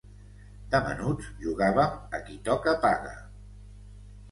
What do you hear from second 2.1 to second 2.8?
a "qui toca,